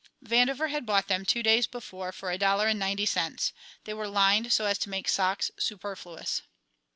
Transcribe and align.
Vandover 0.25 0.71
had 0.71 0.83
bought 0.87 1.07
them 1.07 1.23
two 1.27 1.43
days 1.43 1.67
before 1.67 2.11
for 2.11 2.31
a 2.31 2.37
dollar 2.39 2.65
and 2.67 2.79
ninety 2.79 3.05
cents. 3.05 3.53
They 3.83 3.93
were 3.93 4.07
lined 4.07 4.51
so 4.51 4.65
as 4.65 4.79
to 4.79 4.89
make 4.89 5.07
socks 5.07 5.51
superfluous. 5.59 6.41